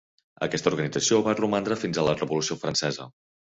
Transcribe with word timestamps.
Aquesta 0.45 0.71
organització 0.71 1.21
va 1.29 1.37
romandre 1.41 1.79
fins 1.85 1.99
a 2.05 2.09
la 2.11 2.19
Revolució 2.25 2.61
Francesa. 2.67 3.11